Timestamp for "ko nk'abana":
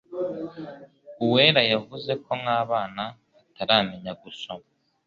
2.23-3.03